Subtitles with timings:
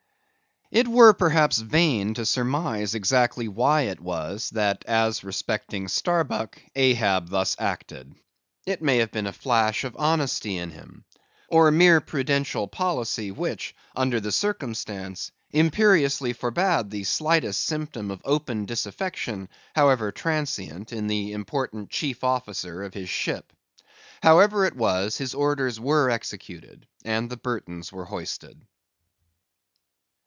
[0.73, 7.27] It were perhaps vain to surmise exactly why it was, that as respecting Starbuck, Ahab
[7.27, 8.15] thus acted.
[8.65, 11.03] It may have been a flash of honesty in him;
[11.49, 18.63] or mere prudential policy which, under the circumstance, imperiously forbade the slightest symptom of open
[18.65, 23.51] disaffection, however transient, in the important chief officer of his ship.
[24.23, 28.65] However it was, his orders were executed; and the Burtons were hoisted.